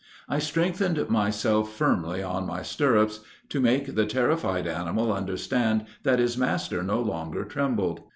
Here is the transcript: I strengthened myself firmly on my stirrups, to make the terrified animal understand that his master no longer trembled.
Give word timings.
I 0.27 0.39
strengthened 0.39 1.09
myself 1.11 1.75
firmly 1.75 2.23
on 2.23 2.47
my 2.47 2.63
stirrups, 2.63 3.19
to 3.49 3.59
make 3.61 3.93
the 3.93 4.07
terrified 4.07 4.65
animal 4.65 5.13
understand 5.13 5.85
that 6.01 6.17
his 6.17 6.35
master 6.35 6.81
no 6.81 6.99
longer 6.99 7.45
trembled. 7.45 8.01